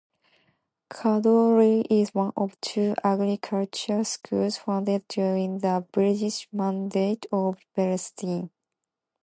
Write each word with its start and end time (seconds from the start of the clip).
Kadoorie 0.89 1.85
is 1.87 2.11
one 2.15 2.33
of 2.35 2.59
two 2.59 2.95
agricultural 3.03 4.03
schools 4.03 4.57
founded 4.57 5.07
during 5.07 5.59
the 5.59 5.85
British 5.91 6.47
Mandate 6.51 7.27
of 7.31 7.59
Palestine. 7.75 8.49